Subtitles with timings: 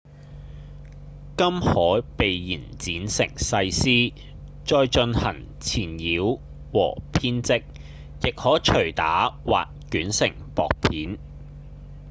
[1.37, 4.13] 金可被延展成細絲
[4.65, 6.39] 再進行纏繞
[6.71, 7.63] 和編織
[8.23, 11.19] 亦可搥打或捲成薄片